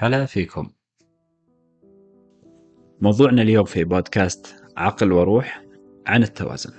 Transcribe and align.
هلا 0.00 0.26
فيكم. 0.26 0.70
موضوعنا 3.00 3.42
اليوم 3.42 3.64
في 3.64 3.84
بودكاست 3.84 4.64
عقل 4.76 5.12
وروح 5.12 5.64
عن 6.06 6.22
التوازن. 6.22 6.72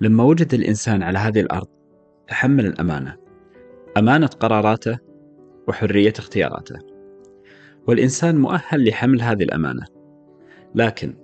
لما 0.00 0.24
وجد 0.24 0.54
الإنسان 0.54 1.02
على 1.02 1.18
هذه 1.18 1.40
الأرض 1.40 1.66
تحمل 2.28 2.66
الأمانة. 2.66 3.16
أمانة 3.96 4.26
قراراته 4.26 4.98
وحرية 5.68 6.12
اختياراته. 6.18 6.78
والإنسان 7.86 8.36
مؤهل 8.36 8.88
لحمل 8.88 9.22
هذه 9.22 9.42
الأمانة. 9.42 9.86
لكن 10.74 11.16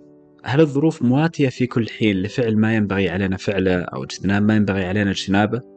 هل 0.45 0.61
الظروف 0.61 1.03
مواتية 1.03 1.49
في 1.49 1.67
كل 1.67 1.89
حين 1.89 2.17
لفعل 2.17 2.57
ما 2.57 2.75
ينبغي 2.75 3.09
علينا 3.09 3.37
فعله 3.37 3.81
أو 3.81 4.05
اجتناب 4.05 4.43
ما 4.43 4.57
ينبغي 4.57 4.85
علينا 4.85 5.11
اجتنابه؟ 5.11 5.76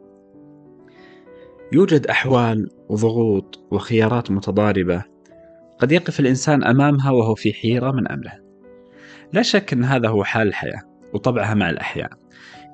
يوجد 1.72 2.06
أحوال 2.06 2.68
وضغوط 2.88 3.60
وخيارات 3.70 4.30
متضاربة 4.30 5.04
قد 5.78 5.92
يقف 5.92 6.20
الإنسان 6.20 6.64
أمامها 6.64 7.10
وهو 7.10 7.34
في 7.34 7.52
حيرة 7.52 7.90
من 7.90 8.08
أمره 8.08 8.50
لا 9.32 9.42
شك 9.42 9.72
أن 9.72 9.84
هذا 9.84 10.08
هو 10.08 10.24
حال 10.24 10.48
الحياة 10.48 10.82
وطبعها 11.14 11.54
مع 11.54 11.70
الأحياء. 11.70 12.10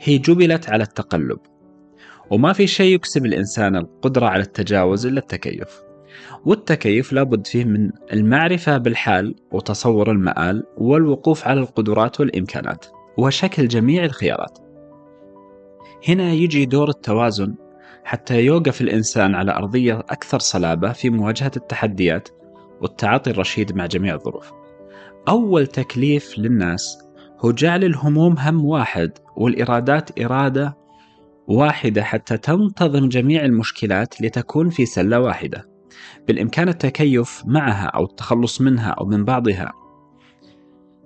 هي 0.01 0.19
جبلت 0.19 0.71
على 0.71 0.83
التقلب. 0.83 1.39
وما 2.31 2.53
في 2.53 2.67
شيء 2.67 2.95
يكسب 2.95 3.27
الإنسان 3.27 3.77
القدرة 3.77 4.27
على 4.27 4.43
التجاوز 4.43 5.07
إلا 5.07 5.19
التكيف. 5.19 5.83
والتكيف 6.45 7.13
لابد 7.13 7.47
فيه 7.47 7.65
من 7.65 7.91
المعرفة 8.13 8.79
بالحال 8.79 9.35
وتصور 9.53 10.11
المآل 10.11 10.65
والوقوف 10.77 11.49
على 11.49 11.61
القدرات 11.61 12.21
والإمكانات. 12.21 12.87
وشكل 13.19 13.69
جميع 13.69 14.05
الخيارات. 14.05 14.59
هنا 16.09 16.33
يجي 16.33 16.65
دور 16.65 16.89
التوازن 16.89 17.55
حتى 18.07 18.45
يوقف 18.45 18.81
الإنسان 18.81 19.35
على 19.35 19.53
أرضية 19.53 19.99
أكثر 19.99 20.39
صلابة 20.39 20.93
في 20.93 21.11
مواجهة 21.11 21.51
التحديات 21.57 22.29
والتعاطي 22.81 23.31
الرشيد 23.31 23.77
مع 23.77 23.87
جميع 23.87 24.15
الظروف. 24.15 24.53
أول 25.29 25.67
تكليف 25.67 26.39
للناس 26.39 26.99
هو 27.39 27.53
جعل 27.53 27.85
الهموم 27.85 28.39
هم 28.39 28.65
واحد 28.65 29.19
والإرادات 29.37 30.21
إرادة 30.21 30.77
واحدة 31.49 32.03
حتى 32.03 32.39
تنتظم 32.39 33.09
جميع 33.09 33.45
المشكلات 33.45 34.21
لتكون 34.21 34.71
في 34.71 34.87
سلة 34.87 35.21
واحدة. 35.21 35.69
بالإمكان 36.29 36.69
التكيف 36.69 37.43
معها 37.47 37.87
أو 37.87 38.05
التخلص 38.05 38.61
منها 38.61 38.91
أو 38.91 39.07
من 39.07 39.25
بعضها. 39.25 39.73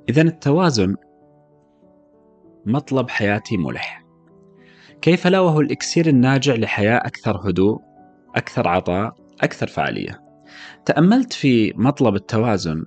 إذا 0.08 0.22
التوازن 0.22 0.96
مطلب 2.66 3.10
حياتي 3.10 3.56
ملح. 3.56 4.09
كيف 5.02 5.26
لا 5.26 5.40
وهو 5.40 5.60
الإكسير 5.60 6.06
الناجع 6.06 6.54
لحياة 6.54 6.96
أكثر 6.96 7.36
هدوء، 7.36 7.80
أكثر 8.36 8.68
عطاء، 8.68 9.14
أكثر 9.40 9.66
فعالية. 9.66 10.20
تأملت 10.86 11.32
في 11.32 11.72
مطلب 11.76 12.14
التوازن. 12.14 12.84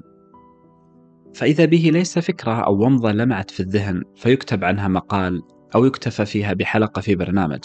فإذا 1.34 1.66
به 1.66 1.90
ليس 1.94 2.20
فكرة 2.20 2.52
أو 2.52 2.74
ومضة 2.74 3.12
لمعت 3.12 3.52
في 3.52 3.60
الذهن 3.60 4.04
فيكتب 4.16 4.64
عنها 4.64 4.88
مقال 4.88 5.42
أو 5.76 5.86
يكتفى 5.86 6.26
فيها 6.26 6.54
بحلقة 6.54 7.00
في 7.00 7.16
برنامج. 7.16 7.60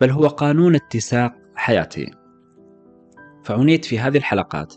بل 0.00 0.10
هو 0.10 0.26
قانون 0.26 0.74
اتساق 0.74 1.32
حياتي. 1.54 2.10
فعنيت 3.44 3.84
في 3.84 3.98
هذه 3.98 4.16
الحلقات 4.16 4.74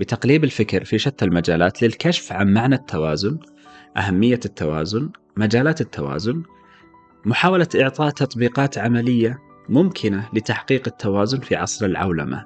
بتقليب 0.00 0.44
الفكر 0.44 0.84
في 0.84 0.98
شتى 0.98 1.24
المجالات 1.24 1.82
للكشف 1.82 2.32
عن 2.32 2.52
معنى 2.52 2.74
التوازن 2.74 3.38
أهمية 3.96 4.40
التوازن 4.44 5.10
مجالات 5.36 5.80
التوازن 5.80 6.42
محاولة 7.24 7.68
إعطاء 7.80 8.10
تطبيقات 8.10 8.78
عملية 8.78 9.38
ممكنة 9.68 10.28
لتحقيق 10.32 10.82
التوازن 10.86 11.40
في 11.40 11.56
عصر 11.56 11.86
العولمة 11.86 12.44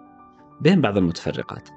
بين 0.61 0.81
بعض 0.81 0.97
المتفرقات. 0.97 1.69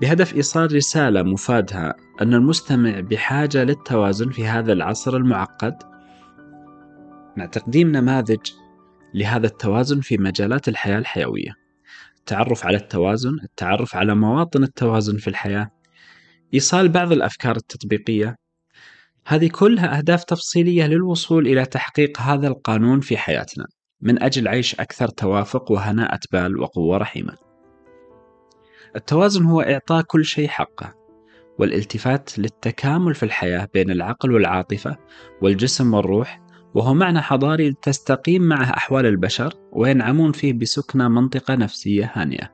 بهدف 0.00 0.34
إيصال 0.34 0.74
رسالة 0.74 1.22
مفادها 1.22 1.94
أن 2.22 2.34
المستمع 2.34 3.00
بحاجة 3.00 3.64
للتوازن 3.64 4.30
في 4.30 4.46
هذا 4.46 4.72
العصر 4.72 5.16
المعقد 5.16 5.74
مع 7.36 7.46
تقديم 7.46 7.92
نماذج 7.92 8.52
لهذا 9.14 9.46
التوازن 9.46 10.00
في 10.00 10.18
مجالات 10.18 10.68
الحياة 10.68 10.98
الحيوية. 10.98 11.66
التعرف 12.18 12.66
على 12.66 12.76
التوازن 12.76 13.38
التعرف 13.44 13.96
على 13.96 14.14
مواطن 14.14 14.62
التوازن 14.62 15.16
في 15.16 15.28
الحياة 15.28 15.70
إيصال 16.54 16.88
بعض 16.88 17.12
الأفكار 17.12 17.56
التطبيقية 17.56 18.36
هذه 19.28 19.48
كلها 19.48 19.98
أهداف 19.98 20.24
تفصيلية 20.24 20.86
للوصول 20.86 21.46
إلى 21.46 21.64
تحقيق 21.64 22.20
هذا 22.20 22.48
القانون 22.48 23.00
في 23.00 23.16
حياتنا 23.16 23.66
من 24.00 24.22
أجل 24.22 24.48
عيش 24.48 24.74
أكثر 24.74 25.08
توافق 25.08 25.72
وهناءة 25.72 26.20
بال 26.32 26.60
وقوة 26.60 26.96
رحيمة. 26.96 27.32
التوازن 28.96 29.44
هو 29.44 29.60
إعطاء 29.60 30.02
كل 30.02 30.24
شيء 30.24 30.48
حقه، 30.48 30.94
والالتفات 31.58 32.38
للتكامل 32.38 33.14
في 33.14 33.22
الحياة 33.22 33.68
بين 33.74 33.90
العقل 33.90 34.32
والعاطفة 34.32 34.96
والجسم 35.42 35.94
والروح، 35.94 36.40
وهو 36.74 36.94
معنى 36.94 37.20
حضاري 37.20 37.72
تستقيم 37.82 38.42
معه 38.42 38.76
أحوال 38.76 39.06
البشر 39.06 39.54
وينعمون 39.72 40.32
فيه 40.32 40.52
بسكنى 40.52 41.08
منطقة 41.08 41.54
نفسية 41.54 42.12
هانئة. 42.14 42.50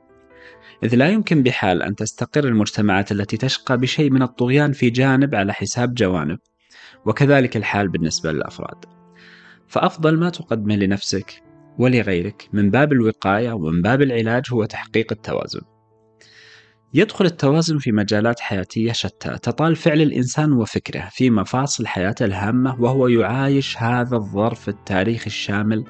إذ 0.83 0.95
لا 0.95 1.09
يمكن 1.09 1.43
بحال 1.43 1.83
أن 1.83 1.95
تستقر 1.95 2.43
المجتمعات 2.43 3.11
التي 3.11 3.37
تشقى 3.37 3.77
بشيء 3.77 4.09
من 4.09 4.21
الطغيان 4.21 4.71
في 4.71 4.89
جانب 4.89 5.35
على 5.35 5.53
حساب 5.53 5.93
جوانب، 5.93 6.39
وكذلك 7.05 7.57
الحال 7.57 7.87
بالنسبة 7.87 8.31
للأفراد. 8.31 8.85
فأفضل 9.67 10.19
ما 10.19 10.29
تقدمه 10.29 10.75
لنفسك 10.75 11.43
ولغيرك 11.77 12.49
من 12.53 12.69
باب 12.69 12.91
الوقاية 12.91 13.53
ومن 13.53 13.81
باب 13.81 14.01
العلاج 14.01 14.43
هو 14.51 14.65
تحقيق 14.65 15.11
التوازن. 15.11 15.61
يدخل 16.93 17.25
التوازن 17.25 17.77
في 17.77 17.91
مجالات 17.91 18.39
حياتية 18.39 18.91
شتى 18.91 19.29
تطال 19.29 19.75
فعل 19.75 20.01
الإنسان 20.01 20.53
وفكره 20.53 21.09
في 21.11 21.29
مفاصل 21.29 21.87
حياته 21.87 22.25
الهامة 22.25 22.81
وهو 22.81 23.07
يعايش 23.07 23.77
هذا 23.77 24.15
الظرف 24.15 24.69
التاريخي 24.69 25.27
الشامل 25.27 25.85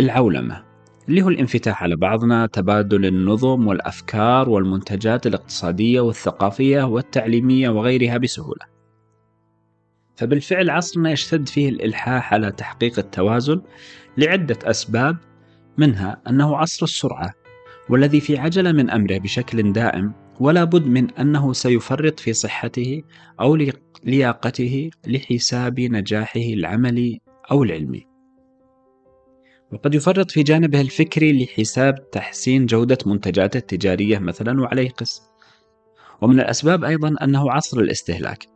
العولمة 0.00 0.64
اللي 1.08 1.22
هو 1.22 1.28
الانفتاح 1.28 1.82
على 1.82 1.96
بعضنا 1.96 2.46
تبادل 2.46 3.06
النظم 3.06 3.66
والأفكار 3.66 4.48
والمنتجات 4.48 5.26
الاقتصادية 5.26 6.00
والثقافية 6.00 6.82
والتعليمية 6.82 7.68
وغيرها 7.68 8.16
بسهولة 8.16 8.77
فبالفعل 10.18 10.70
عصرنا 10.70 11.10
يشتد 11.10 11.48
فيه 11.48 11.68
الإلحاح 11.68 12.34
على 12.34 12.52
تحقيق 12.52 12.98
التوازن 12.98 13.62
لعدة 14.16 14.58
أسباب 14.64 15.16
منها 15.78 16.22
أنه 16.28 16.56
عصر 16.56 16.84
السرعة 16.84 17.34
والذي 17.88 18.20
في 18.20 18.38
عجلة 18.38 18.72
من 18.72 18.90
أمره 18.90 19.18
بشكل 19.18 19.72
دائم 19.72 20.12
ولا 20.40 20.64
بد 20.64 20.86
من 20.86 21.10
أنه 21.10 21.52
سيفرط 21.52 22.20
في 22.20 22.32
صحته 22.32 23.02
أو 23.40 23.58
لياقته 24.04 24.90
لحساب 25.06 25.80
نجاحه 25.80 26.40
العملي 26.40 27.20
أو 27.50 27.62
العلمي. 27.62 28.06
وقد 29.72 29.94
يفرط 29.94 30.30
في 30.30 30.42
جانبه 30.42 30.80
الفكري 30.80 31.44
لحساب 31.44 32.10
تحسين 32.10 32.66
جودة 32.66 32.98
منتجاته 33.06 33.58
التجارية 33.58 34.18
مثلا 34.18 34.60
وعليه 34.60 34.90
قس 34.90 35.22
ومن 36.22 36.40
الأسباب 36.40 36.84
أيضا 36.84 37.14
أنه 37.22 37.52
عصر 37.52 37.80
الاستهلاك. 37.80 38.46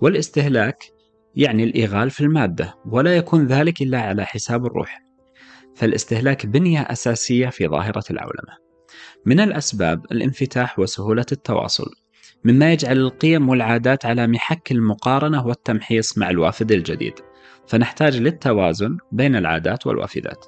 والإستهلاك 0.00 1.01
يعني 1.36 1.64
الإغال 1.64 2.10
في 2.10 2.20
المادة 2.20 2.74
ولا 2.86 3.16
يكون 3.16 3.46
ذلك 3.46 3.82
إلا 3.82 4.00
على 4.00 4.24
حساب 4.24 4.66
الروح. 4.66 5.02
فالاستهلاك 5.74 6.46
بنية 6.46 6.80
أساسية 6.80 7.48
في 7.48 7.68
ظاهرة 7.68 8.04
العولمة. 8.10 8.62
من 9.26 9.40
الأسباب 9.40 10.04
الانفتاح 10.12 10.78
وسهولة 10.78 11.26
التواصل 11.32 11.90
مما 12.44 12.72
يجعل 12.72 12.98
القيم 12.98 13.48
والعادات 13.48 14.06
على 14.06 14.26
محك 14.26 14.72
المقارنة 14.72 15.46
والتمحيص 15.46 16.18
مع 16.18 16.30
الوافد 16.30 16.72
الجديد. 16.72 17.14
فنحتاج 17.66 18.16
للتوازن 18.16 18.96
بين 19.12 19.36
العادات 19.36 19.86
والوافدات. 19.86 20.44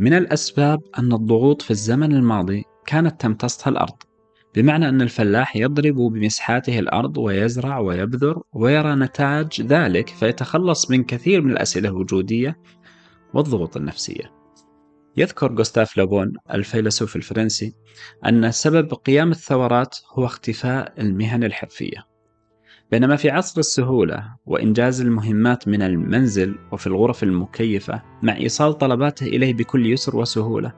من 0.00 0.14
الأسباب 0.14 0.80
أن 0.98 1.12
الضغوط 1.12 1.62
في 1.62 1.70
الزمن 1.70 2.12
الماضي 2.12 2.64
كانت 2.86 3.20
تمتصها 3.20 3.70
الأرض. 3.70 3.96
بمعنى 4.54 4.88
أن 4.88 5.02
الفلاح 5.02 5.56
يضرب 5.56 5.94
بمسحاته 5.94 6.78
الأرض 6.78 7.18
ويزرع 7.18 7.78
ويبذر 7.78 8.42
ويرى 8.52 8.94
نتاج 8.94 9.62
ذلك 9.62 10.08
فيتخلص 10.08 10.90
من 10.90 11.04
كثير 11.04 11.42
من 11.42 11.50
الأسئلة 11.50 11.88
الوجودية 11.88 12.58
والضغوط 13.34 13.76
النفسية. 13.76 14.32
يذكر 15.16 15.54
غوستاف 15.54 15.96
لوبون 15.96 16.32
الفيلسوف 16.54 17.16
الفرنسي 17.16 17.74
أن 18.26 18.50
سبب 18.50 18.94
قيام 18.94 19.30
الثورات 19.30 19.98
هو 20.12 20.24
اختفاء 20.24 20.94
المهن 20.98 21.44
الحرفية. 21.44 22.12
بينما 22.90 23.16
في 23.16 23.30
عصر 23.30 23.60
السهولة 23.60 24.36
وإنجاز 24.46 25.00
المهمات 25.00 25.68
من 25.68 25.82
المنزل 25.82 26.54
وفي 26.72 26.86
الغرف 26.86 27.22
المكيفة 27.22 28.02
مع 28.22 28.36
إيصال 28.36 28.78
طلباته 28.78 29.26
إليه 29.26 29.54
بكل 29.54 29.86
يسر 29.86 30.16
وسهولة 30.16 30.72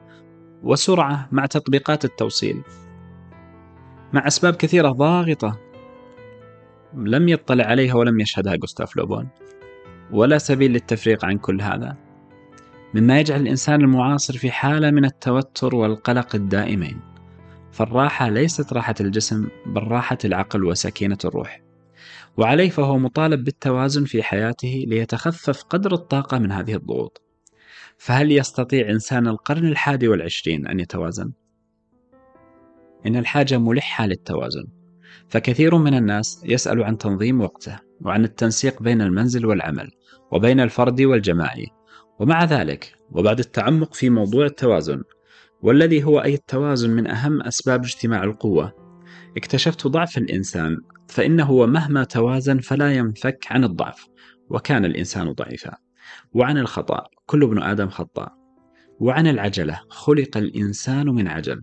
وسرعة 0.63 1.29
مع 1.31 1.45
تطبيقات 1.45 2.05
التوصيل 2.05 2.61
مع 4.15 4.27
أسباب 4.27 4.55
كثيرة 4.55 4.89
ضاغطة. 4.89 5.59
لم 6.93 7.29
يطلع 7.29 7.65
عليها 7.65 7.95
ولم 7.95 8.19
يشهدها 8.19 8.55
غوستاف 8.55 8.97
لوبون. 8.97 9.27
ولا 10.11 10.37
سبيل 10.37 10.71
للتفريق 10.71 11.25
عن 11.25 11.37
كل 11.37 11.61
هذا. 11.61 11.97
مما 12.93 13.19
يجعل 13.19 13.41
الإنسان 13.41 13.81
المعاصر 13.81 14.37
في 14.37 14.51
حالة 14.51 14.91
من 14.91 15.05
التوتر 15.05 15.75
والقلق 15.75 16.35
الدائمين. 16.35 16.99
فالراحة 17.71 18.29
ليست 18.29 18.73
راحة 18.73 18.95
الجسم 19.01 19.47
بل 19.65 19.83
راحة 19.83 20.17
العقل 20.25 20.65
وسكينة 20.65 21.17
الروح. 21.25 21.61
وعليه 22.37 22.69
فهو 22.69 22.97
مطالب 22.97 23.43
بالتوازن 23.43 24.05
في 24.05 24.23
حياته 24.23 24.85
ليتخفف 24.87 25.63
قدر 25.63 25.93
الطاقة 25.93 26.37
من 26.39 26.51
هذه 26.51 26.75
الضغوط. 26.75 27.21
فهل 27.97 28.31
يستطيع 28.31 28.89
إنسان 28.89 29.27
القرن 29.27 29.67
الحادي 29.67 30.07
والعشرين 30.07 30.67
أن 30.67 30.79
يتوازن؟ 30.79 31.31
إن 33.07 33.15
الحاجة 33.15 33.57
ملحة 33.57 34.05
للتوازن. 34.05 34.65
فكثير 35.29 35.77
من 35.77 35.93
الناس 35.93 36.41
يسأل 36.45 36.83
عن 36.83 36.97
تنظيم 36.97 37.41
وقته 37.41 37.79
وعن 38.01 38.23
التنسيق 38.23 38.81
بين 38.81 39.01
المنزل 39.01 39.45
والعمل 39.45 39.91
وبين 40.31 40.59
الفرد 40.59 41.01
والجماعي. 41.01 41.67
ومع 42.19 42.43
ذلك 42.43 42.95
وبعد 43.11 43.39
التعمق 43.39 43.93
في 43.93 44.09
موضوع 44.09 44.45
التوازن 44.45 45.01
والذي 45.61 46.03
هو 46.03 46.19
أي 46.19 46.33
التوازن 46.33 46.89
من 46.89 47.07
أهم 47.07 47.41
أسباب 47.41 47.83
اجتماع 47.83 48.23
القوة 48.23 48.73
اكتشفت 49.37 49.87
ضعف 49.87 50.17
الإنسان 50.17 50.77
فإنه 51.07 51.65
مهما 51.65 52.03
توازن 52.03 52.59
فلا 52.59 52.93
ينفك 52.93 53.45
عن 53.49 53.63
الضعف 53.63 54.07
وكان 54.49 54.85
الإنسان 54.85 55.31
ضعيفا. 55.31 55.71
وعن 56.33 56.57
الخطأ 56.57 57.03
كل 57.25 57.43
ابن 57.43 57.63
آدم 57.63 57.89
خطأ 57.89 58.29
وعن 58.99 59.27
العجلة 59.27 59.81
خلق 59.89 60.37
الإنسان 60.37 61.07
من 61.07 61.27
عجل. 61.27 61.61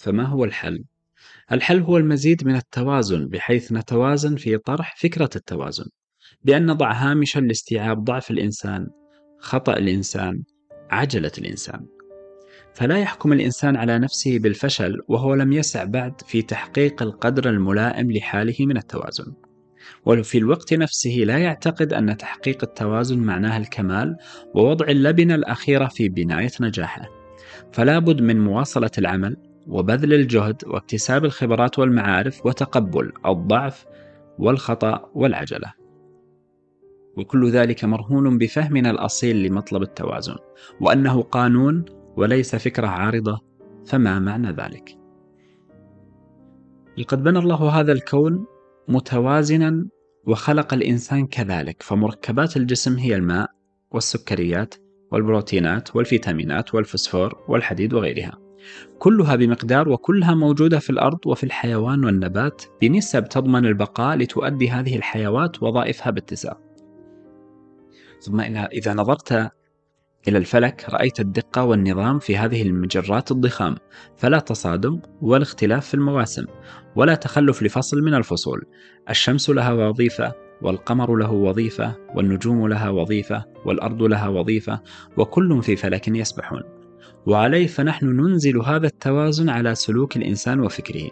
فما 0.00 0.24
هو 0.24 0.44
الحل؟ 0.44 0.84
الحل 1.52 1.80
هو 1.80 1.96
المزيد 1.96 2.46
من 2.46 2.56
التوازن 2.56 3.28
بحيث 3.28 3.72
نتوازن 3.72 4.36
في 4.36 4.58
طرح 4.58 4.96
فكرة 4.98 5.30
التوازن. 5.36 5.84
بأن 6.44 6.66
نضع 6.66 6.92
هامشا 6.92 7.40
لاستيعاب 7.40 8.04
ضعف 8.04 8.30
الإنسان 8.30 8.86
خطأ 9.38 9.72
الإنسان 9.72 10.42
عجلة 10.90 11.32
الإنسان. 11.38 11.86
فلا 12.74 12.98
يحكم 12.98 13.32
الإنسان 13.32 13.76
على 13.76 13.98
نفسه 13.98 14.38
بالفشل 14.38 14.98
وهو 15.08 15.34
لم 15.34 15.52
يسع 15.52 15.84
بعد 15.84 16.20
في 16.26 16.42
تحقيق 16.42 17.02
القدر 17.02 17.50
الملائم 17.50 18.12
لحاله 18.12 18.56
من 18.60 18.76
التوازن. 18.76 19.32
وفي 20.06 20.38
الوقت 20.38 20.74
نفسه 20.74 21.10
لا 21.10 21.38
يعتقد 21.38 21.92
أن 21.92 22.16
تحقيق 22.16 22.64
التوازن 22.64 23.18
معناه 23.18 23.58
الكمال 23.58 24.16
ووضع 24.54 24.86
اللبنة 24.88 25.34
الأخيرة 25.34 25.86
في 25.86 26.08
بناية 26.08 26.52
نجاحه. 26.60 27.08
فلا 27.72 27.98
بد 27.98 28.20
من 28.20 28.40
مواصلة 28.40 28.90
العمل 28.98 29.49
وبذل 29.68 30.14
الجهد 30.14 30.62
واكتساب 30.66 31.24
الخبرات 31.24 31.78
والمعارف 31.78 32.46
وتقبل 32.46 33.12
الضعف 33.26 33.86
والخطأ 34.38 35.10
والعجلة 35.14 35.72
وكل 37.16 37.50
ذلك 37.50 37.84
مرهون 37.84 38.38
بفهمنا 38.38 38.90
الأصيل 38.90 39.46
لمطلب 39.46 39.82
التوازن 39.82 40.36
وأنه 40.80 41.22
قانون 41.22 41.84
وليس 42.16 42.56
فكرة 42.56 42.86
عارضة 42.86 43.40
فما 43.86 44.18
معنى 44.18 44.50
ذلك؟ 44.50 44.98
لقد 46.98 47.22
بنى 47.22 47.38
الله 47.38 47.80
هذا 47.80 47.92
الكون 47.92 48.46
متوازنا 48.88 49.88
وخلق 50.26 50.74
الإنسان 50.74 51.26
كذلك 51.26 51.82
فمركبات 51.82 52.56
الجسم 52.56 52.96
هي 52.96 53.14
الماء 53.14 53.50
والسكريات 53.90 54.74
والبروتينات 55.12 55.96
والفيتامينات 55.96 56.74
والفسفور 56.74 57.44
والحديد 57.48 57.94
وغيرها 57.94 58.49
كلها 58.98 59.36
بمقدار 59.36 59.88
وكلها 59.88 60.34
موجودة 60.34 60.78
في 60.78 60.90
الأرض 60.90 61.18
وفي 61.26 61.44
الحيوان 61.44 62.04
والنبات. 62.04 62.62
بنسب 62.80 63.24
تضمن 63.24 63.66
البقاء 63.66 64.16
لتؤدي 64.16 64.70
هذه 64.70 64.96
الحيوات 64.96 65.62
وظائفها 65.62 66.10
باتساق 66.10 66.60
ثم 68.20 68.40
إذا 68.40 68.94
نظرت 68.94 69.32
إلى 70.28 70.38
الفلك 70.38 70.86
رأيت 70.88 71.20
الدقة 71.20 71.64
والنظام 71.64 72.18
في 72.18 72.36
هذه 72.36 72.62
المجرات 72.62 73.30
الضخام. 73.30 73.76
فلا 74.16 74.38
تصادم 74.38 75.00
ولا 75.22 75.42
اختلاف 75.42 75.86
في 75.86 75.94
المواسم 75.94 76.44
ولا 76.96 77.14
تخلف 77.14 77.62
لفصل 77.62 78.02
من 78.02 78.14
الفصول. 78.14 78.64
الشمس 79.10 79.50
لها 79.50 79.72
وظيفة 79.72 80.32
والقمر 80.62 81.16
له 81.16 81.32
وظيفة 81.32 81.96
والنجوم 82.14 82.68
لها 82.68 82.90
وظيفة 82.90 83.44
والأرض 83.64 84.02
لها 84.02 84.28
وظيفة 84.28 84.80
وكل 85.16 85.62
في 85.62 85.76
فلك 85.76 86.08
يسبحون. 86.08 86.79
وعليه 87.26 87.66
فنحن 87.66 88.06
ننزل 88.06 88.58
هذا 88.58 88.86
التوازن 88.86 89.48
على 89.48 89.74
سلوك 89.74 90.16
الإنسان 90.16 90.60
وفكره 90.60 91.10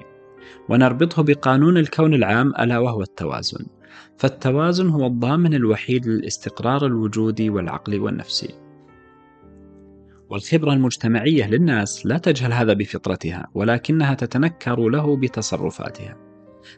ونربطه 0.69 1.23
بقانون 1.23 1.79
الكون 1.79 2.15
العام 2.15 2.53
ألا 2.59 2.79
وهو 2.79 3.03
التوازن. 3.03 3.67
فالتوازن 4.19 4.89
هو 4.89 5.07
الضامن 5.07 5.55
الوحيد 5.55 6.07
للاستقرار 6.07 6.87
الوجودي 6.87 7.51
والعقلي 7.51 7.99
والنفسي 7.99 8.55
والخبرة 10.31 10.73
المجتمعية 10.73 11.51
للناس 11.51 12.07
لا 12.07 12.19
تجهل 12.19 12.53
هذا 12.53 12.73
بفطرتها 12.73 13.49
ولكنها 13.55 14.15
تتنكر 14.15 14.89
له 14.89 15.17
بتصرفاتها. 15.17 16.17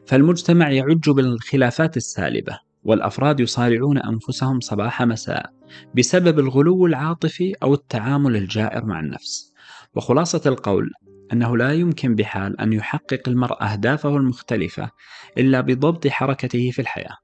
فالمجتمع 0.06 0.70
يعج 0.70 1.10
بالخلافات 1.10 1.96
السالبة. 1.96 2.69
والأفراد 2.82 3.40
يصارعون 3.40 3.98
أنفسهم 3.98 4.60
صباح 4.60 5.02
مساء 5.02 5.52
بسبب 5.96 6.38
الغلو 6.38 6.86
العاطفي 6.86 7.54
أو 7.62 7.74
التعامل 7.74 8.36
الجائر 8.36 8.84
مع 8.84 9.00
النفس 9.00 9.52
وخلاصة 9.94 10.42
القول 10.46 10.90
أنه 11.32 11.56
لا 11.56 11.72
يمكن 11.72 12.14
بحال 12.14 12.60
أن 12.60 12.72
يحقق 12.72 13.28
المرء 13.28 13.62
أهدافه 13.62 14.16
المختلفة 14.16 14.90
إلا 15.38 15.60
بضبط 15.60 16.08
حركته 16.08 16.70
في 16.70 16.78
الحياة 16.78 17.16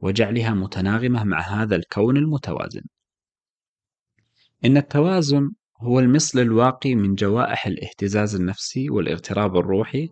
وجعلها 0.00 0.50
متناغمة 0.50 1.24
مع 1.24 1.40
هذا 1.40 1.76
الكون 1.76 2.16
المتوازن. 2.16 2.82
إن 4.64 4.76
التوازن 4.76 5.50
هو 5.82 6.00
المصل 6.00 6.38
الواقي 6.38 6.94
من 6.94 7.14
جوائح 7.14 7.66
الاهتزاز 7.66 8.34
النفسي 8.34 8.90
والاغتراب 8.90 9.56
الروحي 9.56 10.10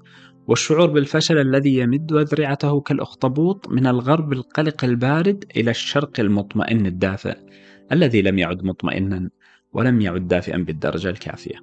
والشعور 0.49 0.91
بالفشل 0.91 1.39
الذي 1.39 1.77
يمد 1.77 2.13
أذرعته 2.13 2.81
كالأخطبوط 2.81 3.69
من 3.69 3.87
الغرب 3.87 4.33
القلق 4.33 4.85
البارد 4.85 5.45
إلى 5.57 5.71
الشرق 5.71 6.21
المطمئن 6.21 6.87
الدافئ 6.87 7.37
الذي 7.93 8.23
لم 8.23 8.39
يعد 8.39 8.65
مطمئنا 8.65 9.31
ولم 9.73 10.01
يعد 10.01 10.29
دافئا 10.29 10.57
بالدرجة 10.59 11.11
الكافية. 11.11 11.57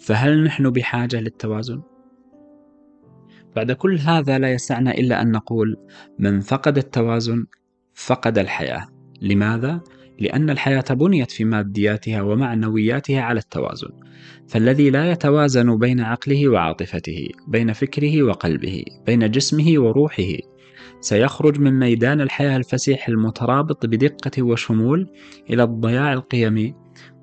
فهل 0.00 0.44
نحن 0.44 0.70
بحاجة 0.70 1.20
للتوازن؟ 1.20 1.82
بعد 3.56 3.72
كل 3.72 3.98
هذا 3.98 4.38
لا 4.38 4.52
يسعنا 4.52 4.90
إلا 4.90 5.22
أن 5.22 5.32
نقول 5.32 5.76
من 6.18 6.40
فقد 6.40 6.78
التوازن 6.78 7.46
فقد 7.94 8.38
الحياة 8.38 8.88
لماذا؟ 9.22 9.80
لأن 10.20 10.50
الحياة 10.50 10.84
بنيت 10.90 11.30
في 11.30 11.44
مادياتها 11.44 12.22
ومعنوياتها 12.22 13.20
على 13.20 13.38
التوازن. 13.38 13.88
فالذي 14.48 14.90
لا 14.90 15.10
يتوازن 15.12 15.78
بين 15.78 16.00
عقله 16.00 16.48
وعاطفته 16.48 17.28
بين 17.48 17.72
فكره 17.72 18.22
وقلبه 18.22 18.84
بين 19.06 19.30
جسمه 19.30 19.78
وروحه 19.78 20.32
سيخرج 21.00 21.60
من 21.60 21.78
ميدان 21.78 22.20
الحياة 22.20 22.56
الفسيح 22.56 23.08
المترابط 23.08 23.86
بدقة 23.86 24.42
وشمول 24.42 25.10
إلى 25.50 25.62
الضياع 25.62 26.12
القيمي 26.12 26.74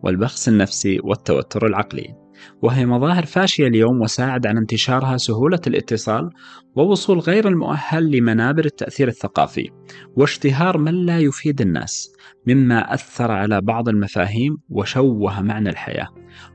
والبخس 0.03 0.47
النفسي 0.47 0.99
والتوتر 1.03 1.67
العقلي. 1.67 2.26
وهي 2.61 2.85
مظاهر 2.85 3.25
فاشية 3.25 3.67
اليوم 3.67 4.01
وساعد 4.01 4.47
على 4.47 4.59
انتشارها 4.59 5.17
سهولة 5.17 5.59
الاتصال 5.67 6.29
ووصول 6.75 7.19
غير 7.19 7.47
المؤهل 7.47 8.11
لمنابر 8.11 8.65
التأثير 8.65 9.07
الثقافي 9.07 9.69
واشتهار 10.15 10.77
من 10.77 10.93
لا 11.05 11.19
يفيد 11.19 11.61
الناس 11.61 12.13
مما 12.47 12.93
أثر 12.93 13.31
على 13.31 13.61
بعض 13.61 13.89
المفاهيم 13.89 14.57
وشوه 14.69 15.41
معنى 15.41 15.69
الحياة 15.69 16.07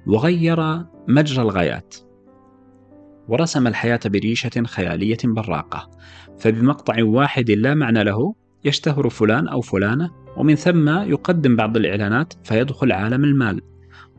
وغير 0.06 0.84
مجرى 1.08 1.42
الغايات. 1.42 1.94
ورسم 3.28 3.66
الحياة 3.66 4.00
بريشة 4.06 4.62
خيالية 4.66 5.18
براقة 5.24 5.90
فبمقطع 6.38 7.04
واحد 7.04 7.50
لا 7.50 7.74
معنى 7.74 8.04
له 8.04 8.34
يشتهر 8.64 9.08
فلان 9.08 9.48
أو 9.48 9.60
فلانة 9.60 10.10
ومن 10.36 10.54
ثم 10.54 10.88
يقدم 10.88 11.56
بعض 11.56 11.76
الإعلانات 11.76 12.34
فيدخل 12.44 12.92
عالم 12.92 13.24
المال. 13.24 13.60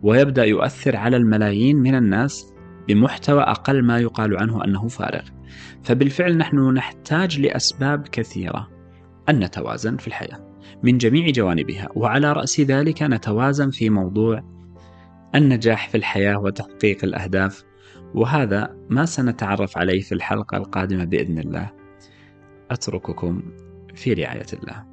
ويبدأ 0.04 0.46
يؤثر 0.46 0.96
على 0.96 1.18
الملايين 1.18 1.78
من 1.78 1.96
الناس 1.96 2.54
بمحتوى 2.88 3.42
أقل 3.42 3.84
ما 3.84 4.00
يقال 4.00 4.38
عنه 4.38 4.64
أنه 4.64 4.88
فارغ. 4.88 5.22
فبالفعل 5.84 6.38
نحن 6.38 6.74
نحتاج 6.74 7.40
لأسباب 7.40 8.08
كثيرة 8.08 8.70
أن 9.30 9.40
نتوازن 9.40 9.98
في 9.98 10.08
الحياة 10.08 10.54
من 10.84 10.98
جميع 10.98 11.30
جوانبها 11.30 11.90
وعلى 11.96 12.34
رأس 12.34 12.60
ذلك 12.60 13.04
نتوازن 13.04 13.70
في 13.70 13.90
موضوع 13.90 14.44
النجاح 15.36 15.90
في 15.90 15.98
الحياة 15.98 16.40
وتحقيق 16.40 17.04
الأهداف 17.04 17.64
وهذا 18.16 18.76
ما 18.90 19.06
سنتعرف 19.06 19.78
عليه 19.78 20.02
في 20.02 20.12
الحلقة 20.12 20.58
القادمة 20.58 21.04
بإذن 21.04 21.40
الله. 21.40 21.72
أترككم 22.72 23.42
في 23.96 24.14
رعاية 24.14 24.46
الله. 24.54 24.93